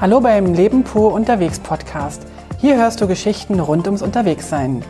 [0.00, 2.26] Hallo beim Leben pur unterwegs Podcast.
[2.56, 4.82] Hier hörst du Geschichten rund ums Unterwegssein.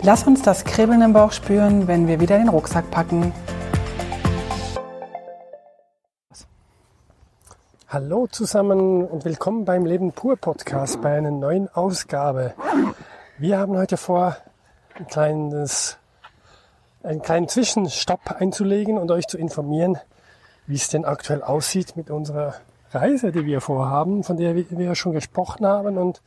[0.00, 3.34] Lass uns das Kribbeln im Bauch spüren, wenn wir wieder den Rucksack packen.
[7.86, 12.54] Hallo zusammen und willkommen beim Leben pur Podcast bei einer neuen Ausgabe.
[13.36, 14.38] Wir haben heute vor,
[14.94, 15.98] ein kleines,
[17.02, 19.98] einen kleinen Zwischenstopp einzulegen und euch zu informieren,
[20.66, 22.54] wie es denn aktuell aussieht mit unserer
[23.00, 26.22] Reise, die wir vorhaben, von der wir schon gesprochen haben und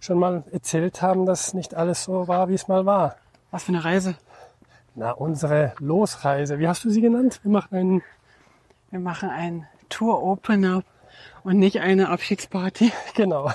[0.00, 3.16] schon mal erzählt haben, dass nicht alles so war, wie es mal war.
[3.50, 4.16] Was für eine Reise?
[4.94, 6.58] Na, unsere Losreise.
[6.58, 7.40] Wie hast du sie genannt?
[7.42, 8.02] Wir machen einen.
[8.90, 10.82] Wir machen einen Tour-Opener
[11.44, 12.92] und nicht eine Abschiedsparty.
[13.14, 13.50] Genau.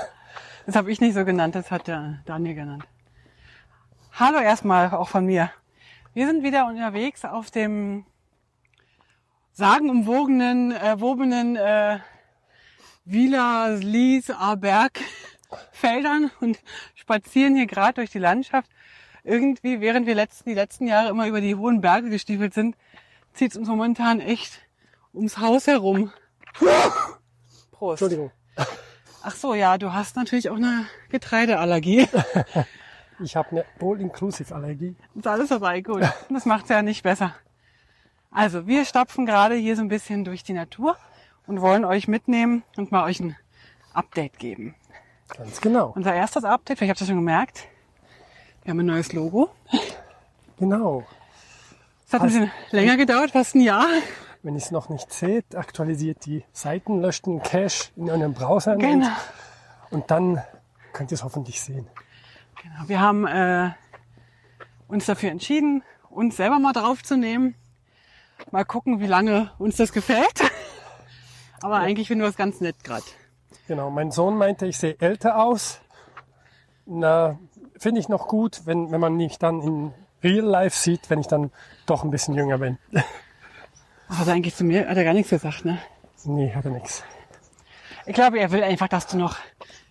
[0.66, 2.84] Das habe ich nicht so genannt, das hat der Daniel genannt.
[4.14, 5.50] Hallo erstmal auch von mir.
[6.14, 8.06] Wir sind wieder unterwegs auf dem
[9.54, 12.00] sagenumwogenen, äh, wobenen äh,
[13.06, 15.00] Wieler, Lies, Aberg
[15.72, 16.60] Feldern und
[16.96, 18.70] spazieren hier gerade durch die Landschaft.
[19.24, 22.76] Irgendwie, während wir letzten, die letzten Jahre immer über die hohen Berge gestiefelt sind,
[23.34, 24.62] zieht es uns momentan echt
[25.14, 26.12] ums Haus herum.
[27.72, 28.02] Prost.
[28.02, 28.32] Entschuldigung.
[29.24, 32.08] Ach so, ja, du hast natürlich auch eine Getreideallergie.
[33.24, 34.96] Ich habe eine All-Inclusive-Allergie.
[35.14, 36.02] Ist alles dabei, gut.
[36.30, 37.36] Das macht's ja nicht besser.
[38.32, 40.98] Also, wir stapfen gerade hier so ein bisschen durch die Natur
[41.48, 43.36] und wollen euch mitnehmen und mal euch ein
[43.94, 44.76] Update geben.
[45.36, 45.92] Ganz genau.
[45.96, 47.68] Unser erstes Update, vielleicht habt ihr schon gemerkt,
[48.64, 49.50] wir haben ein neues Logo.
[50.60, 51.04] Genau.
[52.06, 53.88] Es hat ein bisschen länger gedauert, fast ein Jahr.
[54.44, 58.76] Wenn ihr es noch nicht seht, aktualisiert die Seiten, löscht den Cache in eurem Browser
[58.76, 59.08] Genau.
[59.92, 60.42] und dann
[60.94, 61.88] könnt ihr es hoffentlich sehen.
[62.62, 62.88] genau.
[62.88, 63.72] Wir haben äh,
[64.88, 67.56] uns dafür entschieden, uns selber mal draufzunehmen.
[68.52, 70.42] Mal gucken, wie lange uns das gefällt.
[71.62, 73.06] Aber eigentlich finden wir es ganz nett gerade.
[73.68, 75.80] Genau, mein Sohn meinte, ich sehe älter aus.
[76.86, 77.40] Na,
[77.78, 79.94] finde ich noch gut, wenn, wenn man mich dann in
[80.24, 81.52] Real Life sieht, wenn ich dann
[81.86, 82.78] doch ein bisschen jünger bin.
[82.92, 85.80] Aber also eigentlich zu mir hat er gar nichts gesagt, ne?
[86.26, 87.04] nee, hat er nix.
[88.06, 89.38] Ich glaube, er will einfach, dass du noch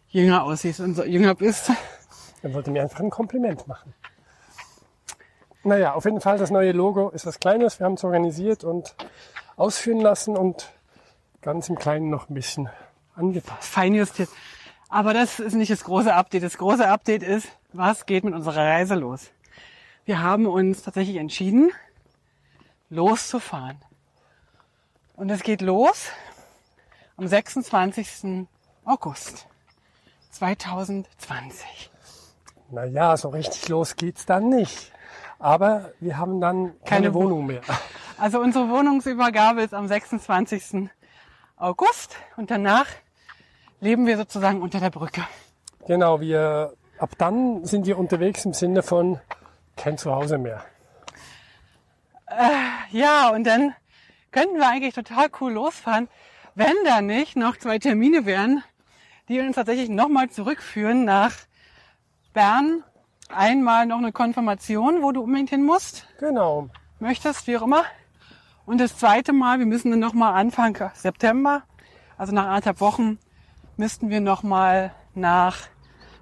[0.09, 1.71] jünger aussiehst und so jünger bist.
[2.43, 3.95] Er wollte mir einfach ein Kompliment machen.
[5.63, 7.79] Naja, auf jeden Fall, das neue Logo ist was Kleines.
[7.79, 8.95] Wir haben es organisiert und
[9.57, 10.73] ausführen lassen und
[11.43, 12.69] ganz im Kleinen noch ein bisschen
[13.15, 13.65] angepasst.
[13.69, 14.29] Feinjustiert.
[14.89, 16.43] Aber das ist nicht das große Update.
[16.43, 19.31] Das große Update ist, was geht mit unserer Reise los?
[20.05, 21.71] Wir haben uns tatsächlich entschieden,
[22.89, 23.79] loszufahren.
[25.15, 26.09] Und es geht los
[27.17, 28.47] am 26.
[28.85, 29.47] August
[30.31, 31.91] 2020.
[32.71, 34.93] Naja, so richtig los geht's dann nicht.
[35.39, 37.61] Aber wir haben dann keine, Keine Wo- Wohnung mehr.
[38.19, 40.89] Also unsere Wohnungsübergabe ist am 26.
[41.61, 42.87] August und danach
[43.81, 45.23] leben wir sozusagen unter der Brücke.
[45.87, 49.21] Genau, wir, ab dann sind wir unterwegs im Sinne von
[49.77, 50.65] kein Zuhause mehr.
[52.91, 53.75] Ja, und dann
[54.31, 56.09] könnten wir eigentlich total cool losfahren,
[56.55, 58.63] wenn da nicht noch zwei Termine wären,
[59.29, 61.33] die uns tatsächlich nochmal zurückführen nach
[62.33, 62.85] Bern.
[63.29, 66.69] Einmal noch eine Konfirmation, wo du unbedingt hin musst, Genau.
[67.01, 67.85] möchtest, wie auch immer.
[68.71, 71.65] Und das zweite Mal, wir müssen dann nochmal Anfang September,
[72.17, 73.19] also nach anderthalb Wochen,
[73.77, 75.57] müssten wir nochmal nach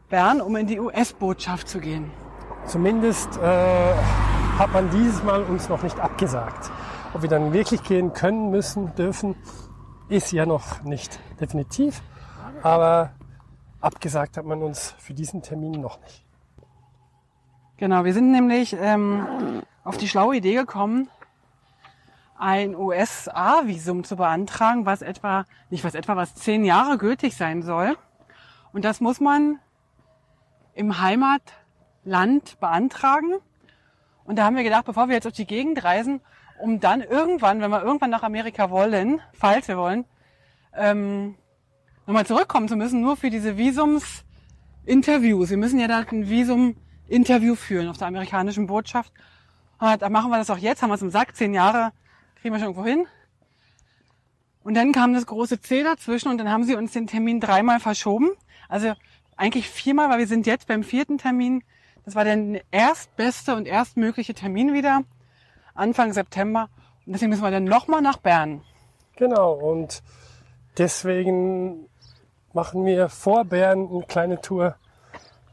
[0.08, 2.10] Bern, um in die US-Botschaft zu gehen.
[2.64, 3.94] Zumindest äh,
[4.58, 6.70] hat man dieses Mal uns noch nicht abgesagt.
[7.12, 9.36] Ob wir dann wirklich gehen können, müssen, dürfen,
[10.08, 12.00] ist ja noch nicht definitiv.
[12.62, 13.10] Aber
[13.82, 16.24] abgesagt hat man uns für diesen Termin noch nicht.
[17.76, 21.10] Genau, wir sind nämlich ähm, auf die schlaue Idee gekommen,
[22.38, 27.96] ein USA-Visum zu beantragen, was etwa, nicht was etwa, was zehn Jahre gültig sein soll.
[28.72, 29.58] Und das muss man
[30.74, 33.34] im Heimatland beantragen.
[34.24, 36.20] Und da haben wir gedacht, bevor wir jetzt durch die Gegend reisen,
[36.60, 40.04] um dann irgendwann, wenn wir irgendwann nach Amerika wollen, falls wir wollen,
[40.76, 41.34] ähm,
[42.06, 45.50] nochmal zurückkommen zu müssen, nur für diese Visums-Interviews.
[45.50, 49.12] Wir müssen ja da ein Visum-Interview führen auf der amerikanischen Botschaft.
[49.80, 51.92] Und da machen wir das auch jetzt, haben wir es im Sack, zehn Jahre,
[52.48, 53.06] kriegen wir schon irgendwo hin.
[54.62, 57.78] Und dann kam das große C dazwischen und dann haben sie uns den Termin dreimal
[57.78, 58.30] verschoben.
[58.70, 58.94] Also
[59.36, 61.62] eigentlich viermal, weil wir sind jetzt beim vierten Termin.
[62.06, 65.02] Das war der erstbeste und erstmögliche Termin wieder,
[65.74, 66.70] Anfang September.
[67.04, 68.62] Und deswegen müssen wir dann nochmal nach Bern.
[69.16, 70.02] Genau, und
[70.78, 71.86] deswegen
[72.54, 74.76] machen wir vor Bern eine kleine Tour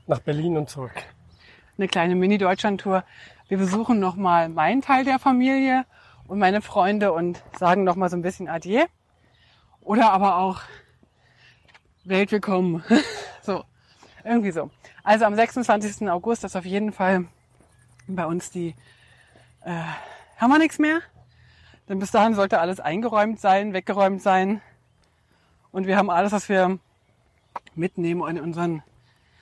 [0.08, 0.94] nach Berlin und zurück.
[1.78, 3.04] Eine kleine Mini-Deutschland-Tour.
[3.50, 5.84] Wir besuchen nochmal meinen Teil der Familie
[6.28, 8.86] und meine Freunde und sagen nochmal so ein bisschen Adieu.
[9.82, 10.62] Oder aber auch
[12.04, 12.84] Welt willkommen.
[13.42, 13.64] so,
[14.24, 14.70] irgendwie so.
[15.04, 16.10] Also am 26.
[16.10, 17.26] August ist auf jeden Fall
[18.08, 18.76] bei uns die,
[19.62, 19.82] äh,
[20.38, 21.02] haben wir nichts mehr.
[21.88, 24.62] Denn bis dahin sollte alles eingeräumt sein, weggeräumt sein.
[25.72, 26.80] Und wir haben alles, was wir
[27.76, 28.82] mitnehmen in unseren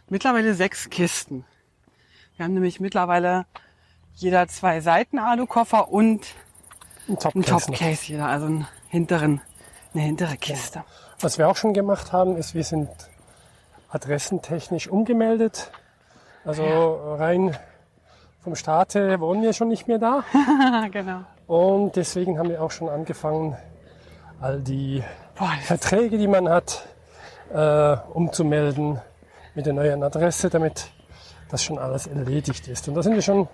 [0.10, 1.46] mittlerweile sechs Kisten.
[2.36, 3.46] Wir haben nämlich mittlerweile
[4.16, 6.36] jeder zwei Seiten Alukoffer und
[7.08, 7.66] Ein ein Topcase.
[7.66, 9.42] Topcase jeder, also einen hinteren,
[9.94, 10.84] eine hintere Kiste.
[11.20, 12.90] Was wir auch schon gemacht haben, ist, wir sind
[13.90, 15.72] adressentechnisch umgemeldet.
[16.46, 16.64] Also
[17.16, 17.58] rein
[18.42, 20.24] vom Staate wohnen wir schon nicht mehr da.
[20.92, 21.22] genau.
[21.48, 23.56] Und deswegen haben wir auch schon angefangen,
[24.42, 25.04] all die
[25.36, 26.86] Boah, Verträge, die man hat,
[27.54, 29.00] äh, umzumelden
[29.56, 30.92] mit der neuen Adresse, damit
[31.50, 32.88] das schon alles erledigt ist.
[32.88, 33.48] Und da sind wir schon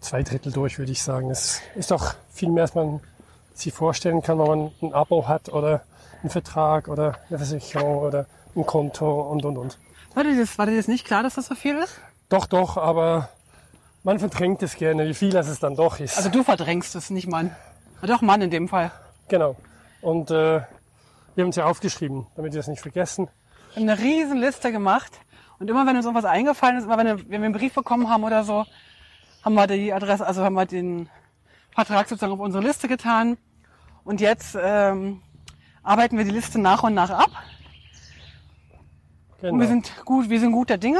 [0.00, 1.30] zwei Drittel durch, würde ich sagen.
[1.30, 3.00] Es ist doch viel mehr, als man
[3.54, 5.82] sich vorstellen kann, wenn man ein Abo hat oder
[6.20, 9.78] einen Vertrag oder eine Versicherung oder ein Konto und, und, und.
[10.14, 12.00] war, dir das, war dir das nicht klar, dass das so viel ist?
[12.28, 13.28] Doch, doch, aber
[14.02, 16.16] man verdrängt es gerne, wie viel das es dann doch ist.
[16.16, 17.54] Also du verdrängst es, nicht Mann.
[18.02, 18.92] Ja, Doch Mann in dem Fall.
[19.28, 19.56] genau.
[20.02, 20.60] Und äh,
[21.34, 23.28] wir haben es ja aufgeschrieben, damit wir es nicht vergessen.
[23.74, 25.12] Wir haben eine riesen Liste gemacht.
[25.58, 28.44] Und immer wenn uns irgendwas eingefallen ist, immer wenn wir einen Brief bekommen haben oder
[28.44, 28.64] so,
[29.46, 31.08] haben wir die Adresse, also haben wir den
[31.70, 33.38] Vertrag sozusagen auf unsere Liste getan.
[34.02, 35.22] Und jetzt ähm,
[35.84, 37.30] arbeiten wir die Liste nach und nach ab.
[39.40, 39.52] Genau.
[39.52, 40.98] Und wir sind gut, wir sind guter Dinge.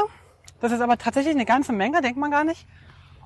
[0.60, 2.68] Das ist aber tatsächlich eine ganze Menge, denkt man gar nicht.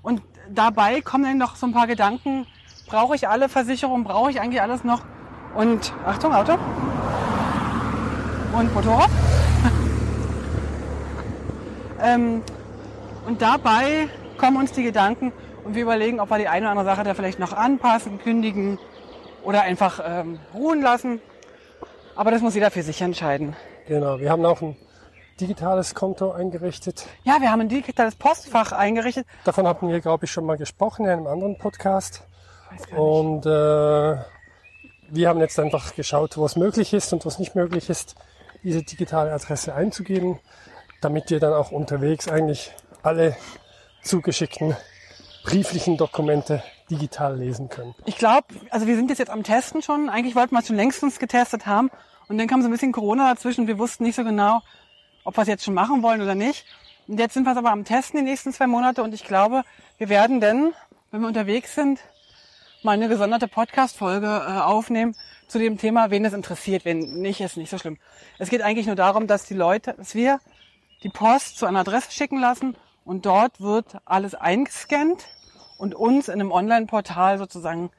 [0.00, 2.46] Und dabei kommen dann noch so ein paar Gedanken.
[2.86, 4.04] Brauche ich alle Versicherungen?
[4.04, 5.02] Brauche ich eigentlich alles noch?
[5.54, 6.56] Und Achtung, Auto.
[8.54, 9.10] Und Motorrad.
[12.02, 12.42] ähm,
[13.26, 14.08] und dabei
[14.40, 15.32] kommen uns die Gedanken
[15.64, 18.78] und wir überlegen, ob wir die eine oder andere Sache da vielleicht noch anpassen, kündigen
[19.44, 21.20] oder einfach ähm, ruhen lassen.
[22.16, 23.54] Aber das muss jeder für sich entscheiden.
[23.86, 24.18] genau.
[24.18, 24.76] Wir haben auch ein
[25.40, 27.06] digitales Konto eingerichtet.
[27.22, 29.26] Ja, wir haben ein digitales Postfach eingerichtet.
[29.44, 32.26] Davon hatten wir, glaube ich, schon mal gesprochen in einem anderen Podcast.
[32.96, 37.54] Und äh, wir haben jetzt einfach geschaut, wo es möglich ist und wo es nicht
[37.54, 38.14] möglich ist,
[38.62, 40.38] diese digitale Adresse einzugeben,
[41.00, 42.72] damit wir dann auch unterwegs eigentlich
[43.02, 43.36] alle
[44.02, 44.76] zugeschickten
[45.44, 47.94] brieflichen Dokumente digital lesen können.
[48.04, 50.08] Ich glaube, also wir sind jetzt, jetzt am Testen schon.
[50.08, 51.90] Eigentlich wollten wir es schon längstens getestet haben.
[52.28, 53.66] Und dann kam so ein bisschen Corona dazwischen.
[53.66, 54.60] Wir wussten nicht so genau,
[55.24, 56.64] ob wir es jetzt schon machen wollen oder nicht.
[57.08, 59.02] Und jetzt sind wir es aber am Testen die nächsten zwei Monate.
[59.02, 59.62] Und ich glaube,
[59.98, 60.72] wir werden denn,
[61.10, 62.00] wenn wir unterwegs sind,
[62.82, 65.16] mal eine gesonderte Podcast-Folge äh, aufnehmen
[65.48, 66.84] zu dem Thema, wen es interessiert.
[66.84, 67.98] Wenn nicht, ist nicht so schlimm.
[68.38, 70.40] Es geht eigentlich nur darum, dass die Leute, dass wir
[71.02, 72.76] die Post zu einer Adresse schicken lassen
[73.10, 75.26] und dort wird alles eingescannt
[75.78, 77.90] und uns in einem Online-Portal sozusagen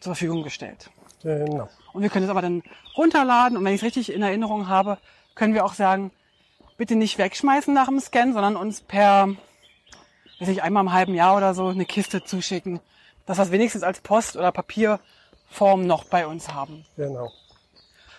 [0.00, 0.90] zur Verfügung gestellt.
[1.22, 1.70] Genau.
[1.94, 2.62] Und wir können es aber dann
[2.94, 4.98] runterladen und wenn ich es richtig in Erinnerung habe,
[5.34, 6.10] können wir auch sagen,
[6.76, 9.28] bitte nicht wegschmeißen nach dem Scan, sondern uns per,
[10.40, 12.80] weiß ich, einmal im halben Jahr oder so eine Kiste zuschicken,
[13.24, 16.84] dass wir es wenigstens als Post- oder Papierform noch bei uns haben.
[16.98, 17.30] Genau.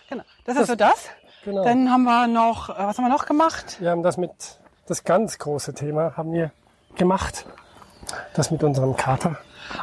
[0.09, 0.23] Genau.
[0.45, 1.07] Das ist so das.
[1.43, 1.63] genau.
[1.63, 3.79] Dann haben wir noch, äh, was haben wir noch gemacht?
[3.79, 4.59] Wir haben das mit,
[4.91, 6.51] das ganz große Thema haben wir
[6.95, 7.45] gemacht.
[8.33, 9.38] Das mit unserem Kater.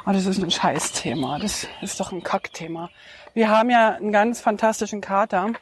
[0.06, 1.38] Oh, das ist ein Scheißthema.
[1.38, 2.90] Das ist doch ein Kackthema.
[3.32, 5.52] Wir haben ja einen ganz fantastischen Kater,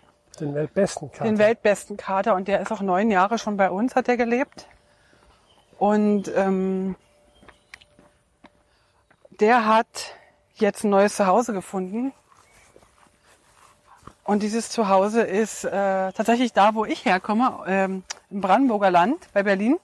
[0.41, 1.25] Den weltbesten Kater.
[1.25, 4.67] den weltbesten Kater, und der ist auch neun Jahre schon bei uns, hat er gelebt.
[5.79, 6.97] Und ähm,
[9.39, 10.17] der hat
[10.55, 12.13] jetzt ein neues Zuhause gefunden.
[14.27, 19.45] Und dieses Zuhause ist äh, tatsächlich da, wo ich herkomme, ähm, im Brandenburger Land bei
[19.45, 19.79] Berlin.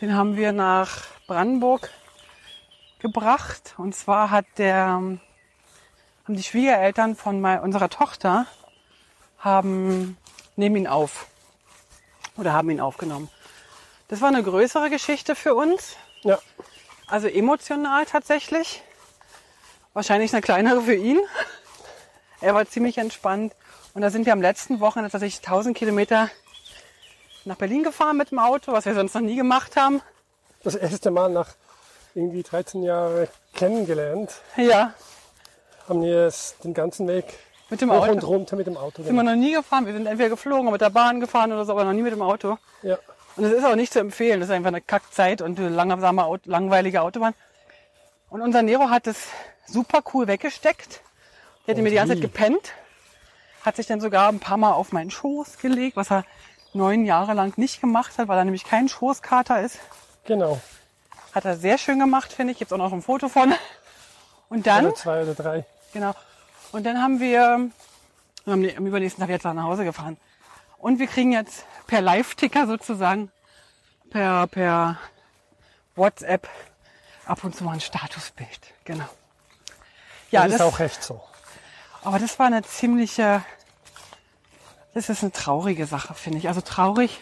[0.00, 1.90] Den haben wir nach Brandenburg
[3.00, 3.74] gebracht.
[3.76, 5.20] Und zwar hat der, haben
[6.28, 8.46] die Schwiegereltern von mei- unserer Tochter
[9.38, 10.16] haben,
[10.56, 11.26] nehmen ihn auf.
[12.38, 13.28] Oder haben ihn aufgenommen.
[14.08, 15.96] Das war eine größere Geschichte für uns.
[16.22, 16.38] Ja,
[17.06, 18.82] Also emotional tatsächlich.
[19.92, 21.20] Wahrscheinlich eine kleinere für ihn.
[22.44, 23.54] Er war ziemlich entspannt.
[23.94, 26.28] Und da sind wir am letzten Wochenende tatsächlich 1000 Kilometer
[27.46, 30.02] nach Berlin gefahren mit dem Auto, was wir sonst noch nie gemacht haben.
[30.62, 31.48] das erste Mal nach
[32.14, 34.92] irgendwie 13 Jahren kennengelernt, Ja,
[35.88, 37.24] haben wir es den ganzen Weg
[37.70, 38.12] mit dem Auto.
[38.12, 39.84] und runter mit dem Auto sind wir noch nie gefahren.
[39.86, 42.12] Wir sind entweder geflogen oder mit der Bahn gefahren oder so, aber noch nie mit
[42.12, 42.58] dem Auto.
[42.82, 42.98] Ja,
[43.36, 44.40] Und es ist auch nicht zu empfehlen.
[44.40, 47.34] Das ist einfach eine Kackzeit und eine langsame, langweilige Autobahn.
[48.30, 49.16] Und unser Nero hat es
[49.66, 51.00] super cool weggesteckt.
[51.66, 52.14] Der hat Und mir die ganze?
[52.14, 52.72] Zeit gepennt.
[53.64, 56.24] Hat sich dann sogar ein paar Mal auf meinen Schoß gelegt, was er
[56.74, 59.78] neun Jahre lang nicht gemacht hat, weil er nämlich kein Schoßkater ist.
[60.24, 60.60] genau.
[61.34, 62.58] Hat er sehr schön gemacht, finde ich.
[62.58, 63.52] Gibt's auch noch ein Foto von.
[64.50, 65.64] Und dann, Oder zwei oder drei.
[65.92, 66.14] genau.
[66.70, 67.70] Und dann haben wir,
[68.46, 70.16] die- am übernächsten Tag jetzt nach Hause gefahren.
[70.78, 73.32] Und wir kriegen jetzt per Live-Ticker sozusagen,
[74.10, 74.98] per, per
[75.96, 76.48] WhatsApp
[77.26, 78.60] ab und zu mal ein Statusbild.
[78.84, 79.08] Genau.
[80.30, 81.20] Ja, das ist auch recht so.
[82.04, 83.42] Aber das war eine ziemliche,
[84.94, 86.48] das ist eine traurige Sache, finde ich.
[86.48, 87.18] Also traurig,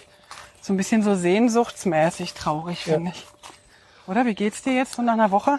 [0.60, 2.94] so ein bisschen so sehnsuchtsmäßig traurig, Ja.
[2.94, 3.26] finde ich.
[4.06, 5.58] Oder wie geht's dir jetzt so nach einer Woche?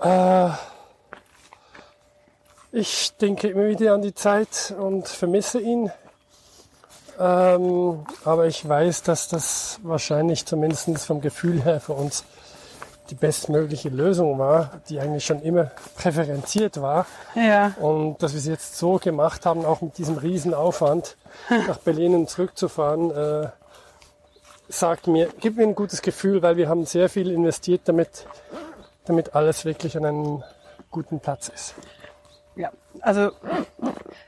[0.00, 0.50] Äh,
[2.70, 5.90] ich denke immer wieder an die Zeit und vermisse ihn.
[7.18, 12.24] Ähm, aber ich weiß, dass das wahrscheinlich zumindest vom Gefühl her für uns
[13.10, 17.06] die bestmögliche Lösung war, die eigentlich schon immer präferenziert war.
[17.34, 21.16] Ja, Und dass wir es jetzt so gemacht haben, auch mit diesem Riesenaufwand
[21.66, 23.48] nach Berlin und zurückzufahren, äh,
[24.68, 28.26] sagt mir, gibt mir ein gutes Gefühl, weil wir haben sehr viel investiert, damit,
[29.06, 30.44] damit alles wirklich an einem
[30.90, 31.74] guten Platz ist.
[32.56, 32.70] ja.
[33.00, 33.30] Also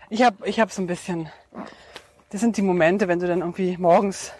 [0.08, 1.28] ich habe ich hab so ein bisschen,
[2.30, 4.32] das sind die Momente, wenn du dann irgendwie morgens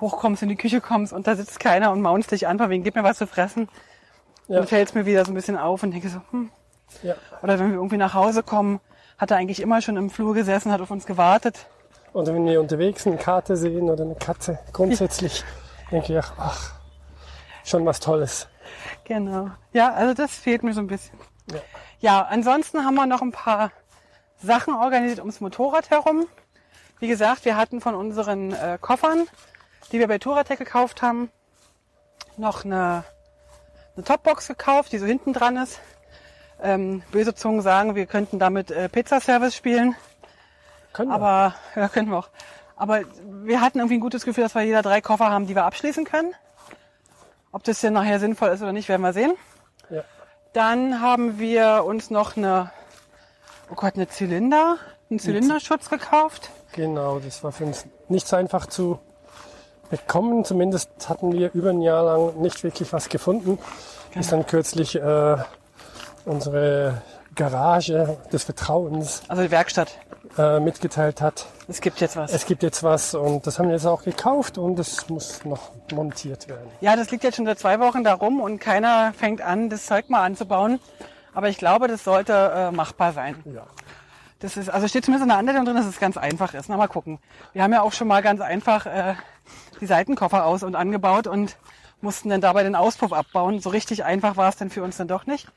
[0.00, 2.84] hochkommst, in die Küche kommst und da sitzt keiner und maunst dich an, von wegen,
[2.84, 3.68] gib mir was zu fressen.
[4.48, 4.58] Ja.
[4.58, 6.50] Dann fällt es mir wieder so ein bisschen auf und denke so, hm.
[7.02, 7.14] Ja.
[7.42, 8.80] Oder wenn wir irgendwie nach Hause kommen,
[9.18, 11.66] hat er eigentlich immer schon im Flur gesessen, hat auf uns gewartet.
[12.12, 15.44] Und wenn wir unterwegs eine Karte sehen oder eine Katze, grundsätzlich
[15.90, 16.72] denke ich, ach, ach,
[17.64, 18.48] schon was Tolles.
[19.04, 19.50] Genau.
[19.72, 21.18] Ja, also das fehlt mir so ein bisschen.
[21.52, 21.60] Ja.
[22.00, 23.72] Ja, ansonsten haben wir noch ein paar
[24.36, 26.26] Sachen organisiert ums Motorrad herum.
[26.98, 29.26] Wie gesagt, wir hatten von unseren äh, Koffern,
[29.92, 31.30] die wir bei Touratec gekauft haben,
[32.36, 33.04] noch eine,
[33.96, 35.80] eine Topbox gekauft, die so hinten dran ist.
[36.62, 39.94] Ähm, böse Zungen sagen, wir könnten damit äh, Pizzaservice spielen.
[40.92, 41.14] Können wir.
[41.14, 42.30] Aber ja, können wir auch.
[42.76, 45.64] Aber wir hatten irgendwie ein gutes Gefühl, dass wir jeder drei Koffer haben, die wir
[45.64, 46.34] abschließen können.
[47.52, 49.34] Ob das denn nachher sinnvoll ist oder nicht, werden wir sehen.
[49.90, 50.02] ja.
[50.52, 52.70] Dann haben wir uns noch eine,
[53.70, 54.78] oh Gott, eine Zylinder,
[55.10, 56.50] einen Zylinderschutz gekauft.
[56.72, 58.98] Genau, das war für uns nicht so einfach zu
[59.90, 60.44] bekommen.
[60.44, 63.58] Zumindest hatten wir über ein Jahr lang nicht wirklich was gefunden.
[64.14, 65.36] Bis dann kürzlich äh,
[66.24, 67.02] unsere
[67.34, 69.98] Garage des Vertrauens Also die Werkstatt.
[70.38, 72.32] äh, mitgeteilt hat, Es gibt jetzt was.
[72.32, 75.70] es gibt jetzt was und das haben wir jetzt auch gekauft und es muss noch
[75.92, 76.68] montiert werden.
[76.80, 79.84] Ja, das liegt jetzt schon seit zwei Wochen da rum und keiner fängt an, das
[79.86, 80.80] Zeug mal anzubauen.
[81.34, 83.36] Aber ich glaube, das sollte äh, machbar sein.
[83.54, 83.64] Ja.
[84.40, 86.68] Das ist, also steht zumindest in der Anleitung drin, dass es ganz einfach ist.
[86.70, 87.18] Na, mal gucken.
[87.52, 89.14] Wir haben ja auch schon mal ganz einfach äh,
[89.80, 91.56] die Seitenkoffer aus und angebaut und
[92.00, 93.60] mussten dann dabei den Auspuff abbauen.
[93.60, 95.48] So richtig einfach war es dann für uns dann doch nicht.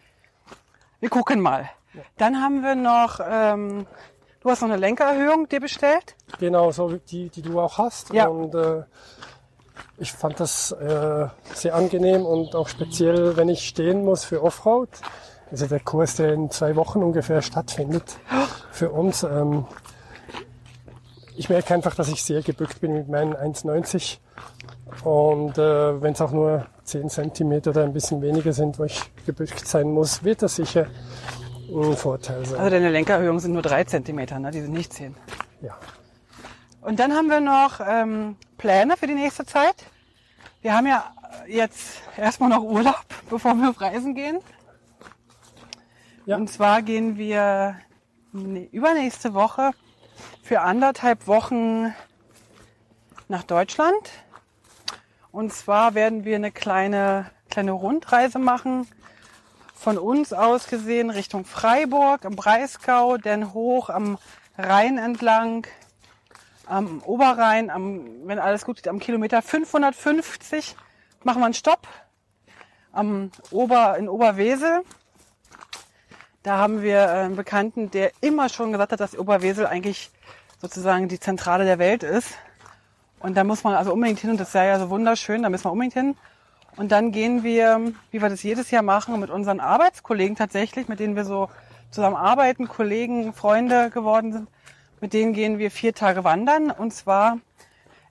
[1.00, 1.70] Wir gucken mal.
[2.18, 3.88] Dann haben wir noch, ähm,
[4.42, 6.16] du hast noch eine Lenkererhöhung dir bestellt.
[6.40, 8.14] Genau, so wie die, die du auch hast.
[8.14, 8.28] Ja.
[8.28, 8.84] Und äh,
[9.98, 14.90] ich fand das äh, sehr angenehm und auch speziell, wenn ich stehen muss für Offroad.
[15.52, 18.20] Also der Kurs, der in zwei Wochen ungefähr stattfindet
[18.72, 19.24] für uns.
[19.24, 19.66] Ähm,
[21.40, 24.18] ich merke einfach, dass ich sehr gebückt bin mit meinen 1,90.
[25.06, 29.02] Und äh, wenn es auch nur 10 Zentimeter oder ein bisschen weniger sind, wo ich
[29.26, 30.88] gebückt sein muss, wird das sicher
[31.70, 32.60] ein Vorteil sein.
[32.60, 34.52] Also deine Lenkererhöhungen sind nur drei Zentimeter, ne?
[34.52, 35.16] die sind nicht zehn.
[35.62, 35.78] Ja.
[36.82, 39.86] Und dann haben wir noch ähm, Pläne für die nächste Zeit.
[40.62, 41.06] Wir haben ja
[41.48, 44.40] jetzt erstmal noch Urlaub, bevor wir auf Reisen gehen.
[46.26, 46.36] Ja.
[46.36, 47.78] Und zwar gehen wir
[48.34, 49.72] übernächste Woche
[50.50, 51.94] für anderthalb Wochen
[53.28, 54.10] nach Deutschland.
[55.32, 58.88] Und zwar werden wir eine kleine, kleine Rundreise machen.
[59.76, 64.18] Von uns aus gesehen Richtung Freiburg, im Breisgau, dann hoch am
[64.58, 65.68] Rhein entlang,
[66.66, 70.76] am Oberrhein, am, wenn alles gut geht, am Kilometer 550
[71.24, 71.88] machen wir einen Stopp
[72.92, 74.82] am Ober, in Oberwesel.
[76.42, 80.10] Da haben wir einen Bekannten, der immer schon gesagt hat, dass Oberwesel eigentlich
[80.62, 82.36] sozusagen die Zentrale der Welt ist.
[83.20, 85.66] Und da muss man also unbedingt hin und das sei ja so wunderschön, da müssen
[85.66, 86.16] wir unbedingt hin.
[86.78, 91.00] Und dann gehen wir, wie wir das jedes Jahr machen, mit unseren Arbeitskollegen tatsächlich, mit
[91.00, 91.50] denen wir so
[91.92, 94.48] zusammen arbeiten, Kollegen, Freunde geworden sind,
[95.02, 97.40] mit denen gehen wir vier Tage wandern und zwar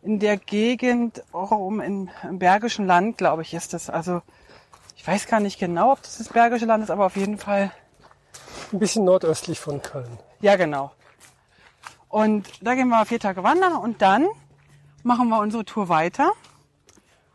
[0.03, 3.89] in der Gegend auch um in, im Bergischen Land, glaube ich, ist das.
[3.89, 4.23] Also
[4.97, 7.71] ich weiß gar nicht genau, ob das das Bergische Land ist, aber auf jeden Fall
[8.73, 10.19] Ein bisschen nordöstlich von Köln.
[10.41, 10.91] ja, genau.
[12.09, 14.27] Und da gehen wir vier Tage wandern und dann
[15.03, 16.33] machen wir unsere Tour weiter.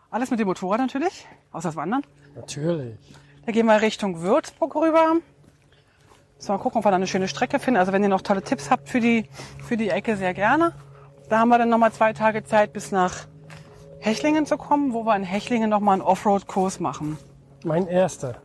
[0.10, 2.04] Alles mit dem Motorrad natürlich, außer das Wandern.
[2.36, 2.98] Natürlich.
[3.46, 5.18] Da gehen wir Richtung Würzburg rüber.
[6.38, 7.80] So, mal gucken, ob wir da eine schöne Strecke finden.
[7.80, 9.30] Also wenn ihr noch tolle Tipps habt für die,
[9.64, 10.74] für die Ecke, sehr gerne.
[11.30, 13.28] Da haben wir dann nochmal zwei Tage Zeit, bis nach
[14.00, 17.18] Hechlingen zu kommen, wo wir in Hechlingen nochmal einen Offroad-Kurs machen.
[17.64, 18.42] Mein erster.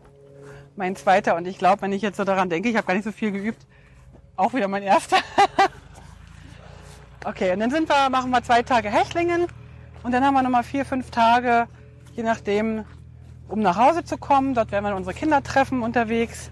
[0.77, 1.35] Mein zweiter.
[1.37, 3.33] Und ich glaube, wenn ich jetzt so daran denke, ich habe gar nicht so viel
[3.33, 3.67] geübt,
[4.37, 5.17] auch wieder mein erster.
[7.25, 9.47] Okay, und dann sind wir, machen wir zwei Tage Hechlingen
[10.03, 11.67] und dann haben wir nochmal vier, fünf Tage,
[12.15, 12.85] je nachdem,
[13.49, 14.55] um nach Hause zu kommen.
[14.55, 16.51] Dort werden wir unsere Kinder treffen unterwegs.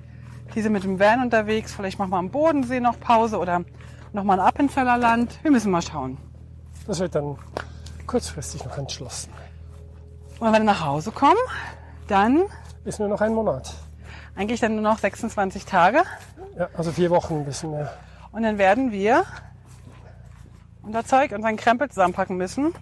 [0.54, 1.73] Die sind mit dem Van unterwegs.
[1.75, 3.62] Vielleicht machen wir am Bodensee noch Pause oder
[4.12, 5.38] nochmal ein Appenzeller Land.
[5.42, 6.18] Wir müssen mal schauen.
[6.87, 7.37] Das wird dann
[8.06, 9.32] kurzfristig noch entschlossen.
[10.38, 11.37] Und wenn wir nach Hause kommen,
[12.08, 12.42] dann
[12.85, 13.73] Ist nur noch ein Monat.
[14.37, 16.02] eigentlich dann nur noch 26 Tage.
[16.58, 17.92] Ja, also vier Wochen ein bisschen mehr.
[18.32, 19.25] Und dann werden wir
[20.87, 22.73] unser Zeug, unseren Krempel zusammenpacken müssen.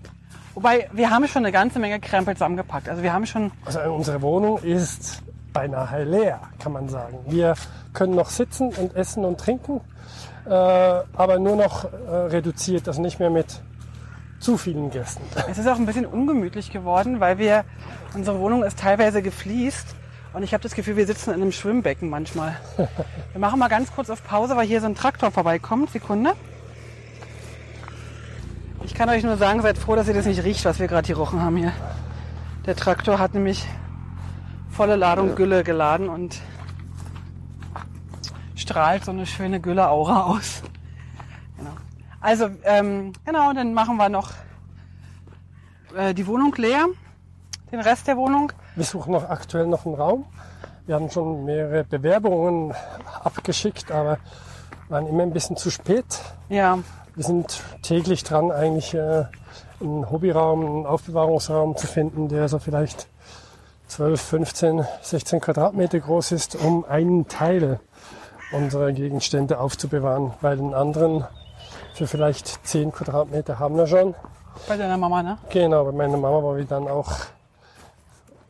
[0.55, 2.89] Wobei, wir haben schon eine ganze Menge Krempel zusammengepackt.
[2.89, 7.19] Also wir haben schon, Also unsere Wohnung ist beinahe leer, kann man sagen.
[7.27, 7.55] Wir
[7.93, 9.81] können noch sitzen und essen und trinken,
[10.47, 13.61] äh, aber nur noch äh, reduziert, also nicht mehr mit
[14.39, 15.23] zu vielen Gästen.
[15.51, 17.65] es ist auch ein bisschen ungemütlich geworden, weil wir,
[18.15, 19.97] unsere Wohnung ist teilweise gefliest.
[20.35, 22.57] Und ich habe das Gefühl, wir sitzen in einem Schwimmbecken manchmal.
[23.33, 25.91] Wir machen mal ganz kurz auf Pause, weil hier so ein Traktor vorbeikommt.
[25.91, 26.33] Sekunde.
[28.85, 31.07] Ich kann euch nur sagen, seid froh, dass ihr das nicht riecht, was wir gerade
[31.07, 31.73] hier rochen haben hier.
[32.67, 33.67] Der Traktor hat nämlich
[34.71, 36.39] volle Ladung Gülle geladen und
[38.55, 40.63] strahlt so eine schöne Gülle-Aura aus.
[41.57, 41.71] Genau.
[42.21, 44.33] Also, ähm, genau, dann machen wir noch
[45.97, 46.87] äh, die Wohnung leer,
[47.73, 48.53] den Rest der Wohnung.
[48.77, 50.27] Wir suchen noch aktuell noch einen Raum.
[50.87, 52.75] Wir haben schon mehrere Bewerbungen
[53.23, 54.19] abgeschickt, aber
[54.91, 56.05] waren immer ein bisschen zu spät.
[56.51, 56.79] Ja,
[57.17, 59.27] Wir sind täglich dran, eigentlich äh,
[59.81, 63.07] einen Hobbyraum, einen Aufbewahrungsraum zu finden, der so vielleicht
[63.87, 67.79] 12, 15, 16 Quadratmeter groß ist, um einen Teil
[68.51, 71.25] unserer Gegenstände aufzubewahren, weil den anderen
[71.95, 74.17] für vielleicht 10 Quadratmeter haben wir schon.
[74.67, 75.39] bei deiner Mama, ne?
[75.51, 77.13] Genau, bei meiner Mama, wo wir dann auch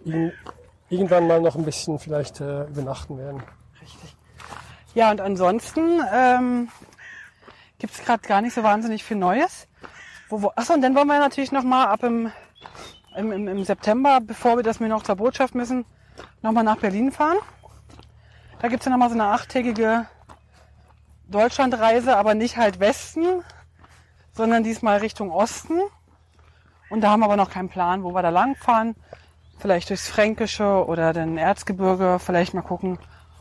[0.06, 0.32] in,
[0.88, 3.42] irgendwann mal noch ein bisschen vielleicht äh, übernachten werden.
[3.82, 4.16] Richtig.
[4.94, 6.68] Ja, und ansonsten ähm,
[7.84, 9.68] gibt es gerade gar nicht so wahnsinnig viel Neues.
[10.30, 12.32] Wo, wo, achso, und dann wollen wir natürlich nochmal ab im,
[13.14, 15.84] im, im, im September, bevor wir das mir noch zur Botschaft müssen,
[16.40, 17.36] nochmal nach Berlin fahren.
[18.58, 20.06] Da gibt's ja nochmal so eine achttägige
[21.28, 23.44] Deutschlandreise, aber nicht halt Westen,
[24.32, 25.78] sondern diesmal Richtung Osten.
[26.88, 28.96] Und da haben wir aber noch keinen Plan, wo wir da lang fahren.
[29.58, 32.98] Vielleicht durchs Fränkische oder den Erzgebirge, vielleicht mal gucken.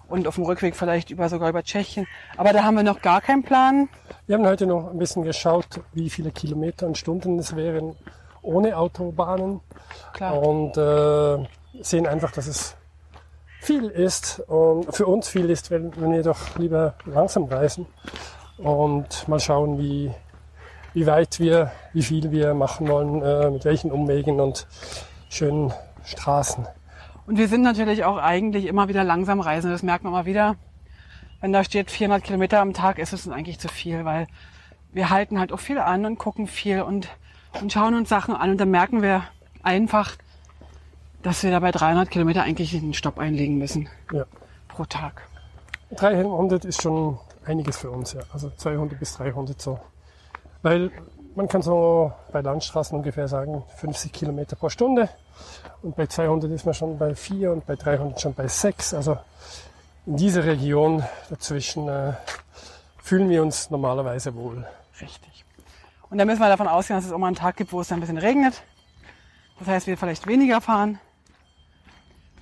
[0.09, 2.07] Und auf dem Rückweg vielleicht über sogar über Tschechien.
[2.35, 3.87] Aber da haben wir noch gar keinen Plan.
[4.25, 7.97] Wir haben heute noch ein bisschen geschaut, wie viele Kilometer und Stunden es wären
[8.41, 9.59] ohne Autobahnen
[10.13, 10.41] Klar.
[10.41, 11.45] und äh,
[11.83, 12.77] sehen einfach, dass es
[13.59, 17.85] viel ist und für uns viel ist, wenn, wenn wir doch lieber langsam reisen
[18.57, 20.09] und mal schauen, wie,
[20.93, 24.67] wie weit wir, wie viel wir machen wollen, äh, mit welchen Umwegen und
[25.27, 25.73] schönen
[26.05, 26.65] Straßen.
[27.27, 29.69] Und wir sind natürlich auch eigentlich immer wieder langsam reisen.
[29.69, 30.55] Das merkt man mal wieder.
[31.43, 34.27] Wenn da steht 400 Kilometer am Tag, ist es uns eigentlich zu viel, weil
[34.93, 37.09] wir halten halt auch viel an und gucken viel und,
[37.59, 38.51] und schauen uns Sachen an.
[38.51, 39.23] Und dann merken wir
[39.61, 40.15] einfach,
[41.21, 44.23] dass wir da bei 300 Kilometer eigentlich einen Stopp einlegen müssen Ja.
[44.69, 45.27] pro Tag.
[45.97, 48.21] 300 ist schon einiges für uns, ja.
[48.31, 49.81] Also 200 bis 300 so.
[50.61, 50.91] Weil
[51.35, 55.09] man kann so bei Landstraßen ungefähr sagen 50 Kilometer pro Stunde.
[55.81, 58.93] Und bei 200 ist man schon bei 4 und bei 300 schon bei 6.
[58.93, 59.17] Also
[60.05, 62.13] in dieser Region dazwischen äh,
[63.01, 64.65] fühlen wir uns normalerweise wohl.
[64.99, 65.45] Richtig.
[66.09, 67.87] Und dann müssen wir davon ausgehen, dass es auch mal einen Tag gibt, wo es
[67.87, 68.63] dann ein bisschen regnet.
[69.59, 70.99] Das heißt, wir vielleicht weniger fahren.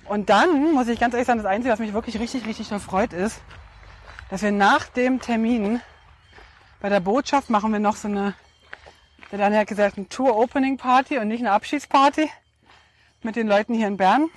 [0.06, 3.12] Und dann muss ich ganz ehrlich sagen, das Einzige, was mich wirklich richtig, richtig freut,
[3.12, 3.40] ist,
[4.28, 5.80] dass wir nach dem Termin
[6.80, 8.34] bei der Botschaft machen wir noch so eine,
[9.30, 12.28] der Daniel hat gesagt, eine Tour-Opening-Party und nicht eine Abschiedsparty
[13.22, 14.28] mit den Leuten hier in Bern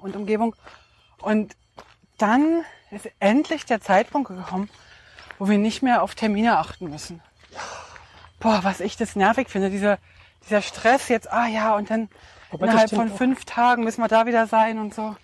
[0.00, 0.56] und Umgebung.
[1.20, 1.54] Und
[2.24, 4.70] dann ist endlich der Zeitpunkt gekommen,
[5.38, 7.20] wo wir nicht mehr auf Termine achten müssen.
[8.40, 9.98] Boah, was ich das nervig finde, dieser,
[10.46, 12.08] dieser Stress jetzt, ah ja, und dann
[12.50, 15.14] das innerhalb von fünf Tagen müssen wir da wieder sein und so.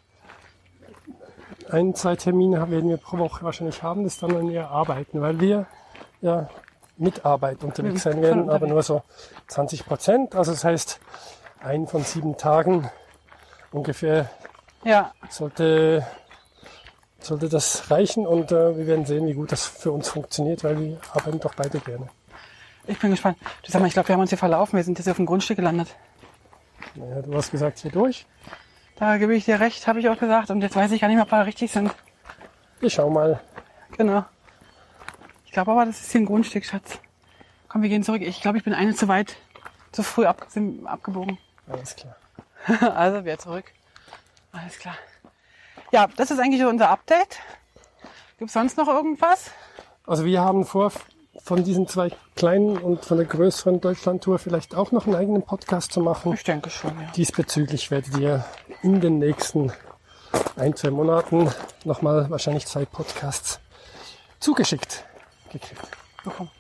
[1.71, 5.41] Ein, zwei Termine werden wir pro Woche wahrscheinlich haben, das dann, wenn wir arbeiten, weil
[5.41, 5.67] wir
[6.21, 6.51] ja
[6.99, 9.03] mit Arbeit unterwegs sein werden, aber nur so
[9.47, 10.35] 20 Prozent.
[10.35, 11.01] Also das heißt,
[11.61, 12.91] ein von sieben Tagen
[13.73, 14.29] ungefähr
[14.85, 16.05] Ja, sollte,
[17.25, 20.79] sollte das reichen und äh, wir werden sehen, wie gut das für uns funktioniert, weil
[20.81, 22.09] wir arbeiten doch beide gerne.
[22.87, 23.39] ich bin gespannt.
[23.63, 24.77] Du sag mal, ich glaube, wir haben uns hier verlaufen.
[24.77, 25.89] Wir sind jetzt hier auf dem Grundstück gelandet.
[26.95, 28.27] Naja, du hast gesagt, hier durch.
[28.97, 30.51] Da gebe ich dir recht, habe ich auch gesagt.
[30.51, 31.91] Und jetzt weiß ich gar nicht mehr, ob wir da richtig sind.
[32.81, 33.41] Wir schauen mal.
[33.97, 34.25] Genau.
[35.47, 36.99] Ich glaube aber, das ist hier ein Grundstück, Schatz.
[37.69, 38.23] Komm, wir gehen zurück.
[38.23, 39.37] Ich glaube, ich bin eine zu weit,
[39.93, 40.47] zu früh ab,
[40.85, 41.39] abgebogen.
[41.69, 42.17] Alles klar.
[42.95, 43.73] also wieder zurück.
[44.53, 44.97] Alles klar.
[45.93, 47.39] Ja, das ist eigentlich so unser Update.
[48.39, 49.51] Gibt es sonst noch irgendwas?
[50.07, 50.93] Also wir haben vor,
[51.43, 55.93] von diesen zwei kleinen und von der größeren Deutschlandtour vielleicht auch noch einen eigenen Podcast
[55.93, 56.33] zu machen.
[56.33, 57.11] Ich denke schon, ja.
[57.17, 58.45] Diesbezüglich werdet ihr
[58.83, 59.73] in den nächsten
[60.57, 61.51] ein, zwei Monaten
[61.85, 63.61] nochmal wahrscheinlich zwei Podcasts
[64.39, 65.05] zugeschickt
[65.53, 65.83] gekriegt.
[66.25, 66.51] bekommen.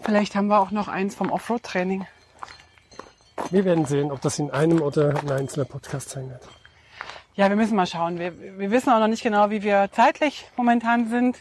[0.00, 2.06] Vielleicht haben wir auch noch eins vom Offroad-Training.
[3.50, 6.42] Wir werden sehen, ob das in einem oder ein einzelner Podcast sein wird.
[7.36, 8.18] Ja, wir müssen mal schauen.
[8.18, 11.36] Wir, wir wissen auch noch nicht genau, wie wir zeitlich momentan sind.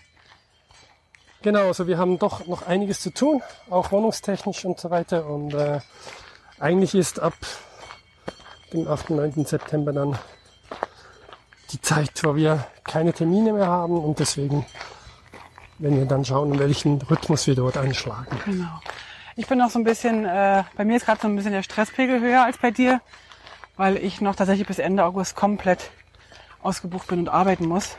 [1.41, 5.25] Genau, also wir haben doch noch einiges zu tun, auch wohnungstechnisch und so weiter.
[5.25, 5.79] Und äh,
[6.59, 7.33] eigentlich ist ab
[8.73, 9.11] dem 8.
[9.11, 9.45] 9.
[9.45, 10.17] September dann
[11.71, 14.65] die Zeit, wo wir keine Termine mehr haben und deswegen
[15.79, 18.37] werden wir dann schauen, in welchen Rhythmus wir dort einschlagen.
[18.43, 18.81] Genau.
[19.37, 21.63] Ich bin noch so ein bisschen, äh, bei mir ist gerade so ein bisschen der
[21.63, 23.01] Stresspegel höher als bei dir,
[23.77, 25.91] weil ich noch tatsächlich bis Ende August komplett
[26.61, 27.97] ausgebucht bin und arbeiten muss.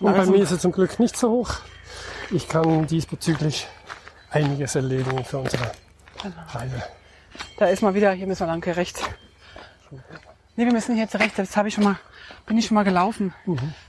[0.00, 1.54] Und bei Also- mir ist es zum Glück nicht so hoch.
[2.30, 3.66] Ich kann diesbezüglich
[4.30, 5.70] einiges erledigen für unsere
[6.52, 6.82] Reise.
[7.58, 9.02] Da ist mal wieder, hier müssen wir lang, hier rechts.
[10.56, 11.36] Nee, wir müssen hier jetzt rechts.
[11.36, 11.96] Jetzt habe ich schon mal,
[12.46, 13.34] bin ich schon mal gelaufen.